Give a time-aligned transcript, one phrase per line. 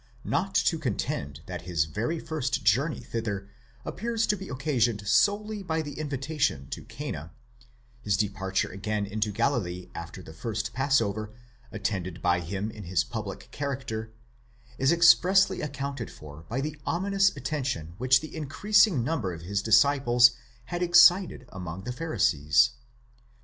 [0.25, 3.47] Not to contend that his very first journey thither
[3.85, 7.31] appears to be occasioned solely by the invitation to Cana,
[8.01, 11.29] his departure again into Galilee after the first passover
[11.71, 14.11] attended by him in his public character,
[14.79, 20.31] is expressly accounted for by the ominous attention which the increasing number of his disciples
[20.65, 22.79] had excited among the Pharisees (iv.